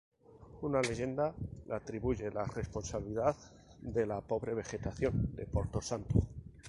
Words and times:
Una 0.69 0.79
leyenda 0.81 1.35
le 1.67 1.75
atribuye 1.75 2.31
la 2.31 2.43
responsabilidad 2.45 3.35
de 3.81 4.07
la 4.07 4.19
pobre 4.21 4.55
vegetación 4.55 5.35
de 5.35 5.45
Porto 5.45 5.79
Santo. 5.79 6.27